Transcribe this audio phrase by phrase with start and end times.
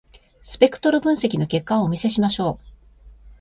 [0.41, 2.65] スペクトル分析の結果をお見せしましょう。